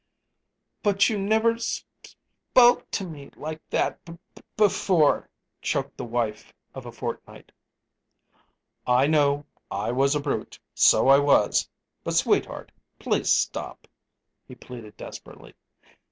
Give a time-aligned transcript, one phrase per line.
[0.81, 1.85] "But you never sp
[2.55, 2.87] poke
[3.35, 5.29] like that to me b before,"
[5.61, 7.51] choked the wife of a fortnight.
[8.87, 9.45] "I know.
[9.69, 11.69] I was a brute so I was!
[12.03, 13.87] But, sweetheart, please stop,"
[14.47, 15.53] he pleaded desperately.